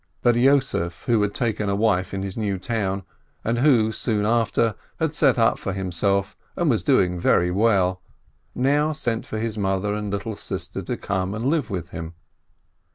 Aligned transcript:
But 0.23 0.33
Yossef, 0.33 1.03
who 1.05 1.21
had 1.21 1.35
taken 1.35 1.69
a 1.69 1.75
wife 1.75 2.11
in 2.11 2.23
his 2.23 2.35
new 2.35 2.57
town, 2.57 3.03
and 3.43 3.59
who, 3.59 3.91
soon 3.91 4.25
after, 4.25 4.73
had 4.99 5.13
set 5.13 5.37
up 5.37 5.59
for 5.59 5.73
himself, 5.73 6.35
and 6.55 6.71
was 6.71 6.83
doing 6.83 7.19
very 7.19 7.51
well, 7.51 8.01
now 8.55 8.93
sent 8.93 9.27
for 9.27 9.37
his 9.37 9.59
mother 9.59 9.93
and 9.93 10.09
little 10.09 10.35
sister 10.35 10.81
to 10.81 10.97
come 10.97 11.35
and 11.35 11.45
live 11.45 11.69
with 11.69 11.89
him. 11.89 12.15